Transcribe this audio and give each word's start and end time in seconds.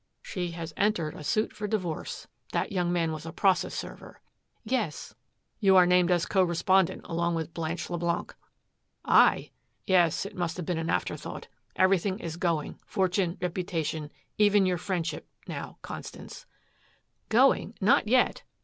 "She 0.23 0.49
has 0.53 0.73
entered 0.77 1.13
a 1.13 1.23
suit 1.23 1.53
for 1.53 1.67
divorce. 1.67 2.25
That 2.53 2.71
young 2.71 2.91
man 2.91 3.11
was 3.11 3.23
a 3.23 3.31
process 3.31 3.75
server." 3.75 4.19
"Yes." 4.63 5.13
"You 5.59 5.75
are 5.75 5.85
named 5.85 6.09
as 6.09 6.25
co 6.25 6.41
respondent 6.43 7.01
along 7.05 7.35
with 7.35 7.53
Blanche 7.53 7.87
Leblanc." 7.87 8.33
"I?" 9.05 9.51
"Yes. 9.85 10.25
It 10.25 10.35
must 10.35 10.57
have 10.57 10.65
been 10.65 10.79
an 10.79 10.89
afterthought. 10.89 11.49
Everything 11.75 12.17
is 12.17 12.37
going 12.37 12.79
fortune, 12.87 13.37
reputation 13.41 14.09
even 14.39 14.65
your 14.65 14.79
friendship, 14.79 15.27
now, 15.47 15.77
Constance" 15.83 16.47
"Going? 17.39 17.75
Not 17.79 18.07
yet." 18.07 18.41